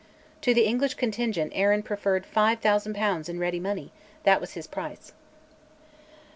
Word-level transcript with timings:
To 0.41 0.51
the 0.55 0.65
English 0.65 0.95
contingent 0.95 1.53
Arran 1.53 1.83
preferred 1.83 2.25
5000 2.25 2.95
pounds 2.95 3.29
in 3.29 3.37
ready 3.37 3.59
money 3.59 3.91
that 4.23 4.41
was 4.41 4.53
his 4.53 4.65
price. 4.65 5.13